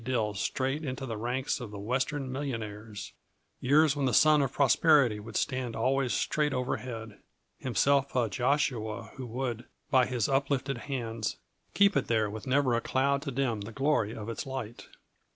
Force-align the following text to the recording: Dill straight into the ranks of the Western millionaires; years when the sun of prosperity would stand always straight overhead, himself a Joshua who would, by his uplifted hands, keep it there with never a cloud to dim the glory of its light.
Dill 0.03 0.33
straight 0.33 0.83
into 0.83 1.05
the 1.05 1.15
ranks 1.15 1.59
of 1.59 1.69
the 1.69 1.77
Western 1.77 2.31
millionaires; 2.31 3.13
years 3.59 3.95
when 3.95 4.07
the 4.07 4.15
sun 4.15 4.41
of 4.41 4.51
prosperity 4.51 5.19
would 5.19 5.35
stand 5.35 5.75
always 5.75 6.11
straight 6.11 6.53
overhead, 6.53 7.19
himself 7.59 8.15
a 8.15 8.27
Joshua 8.27 9.11
who 9.15 9.27
would, 9.27 9.65
by 9.91 10.07
his 10.07 10.27
uplifted 10.27 10.79
hands, 10.89 11.37
keep 11.75 11.95
it 11.95 12.07
there 12.07 12.31
with 12.31 12.47
never 12.47 12.73
a 12.73 12.81
cloud 12.81 13.21
to 13.21 13.29
dim 13.31 13.61
the 13.61 13.71
glory 13.71 14.11
of 14.15 14.27
its 14.27 14.47
light. 14.47 14.87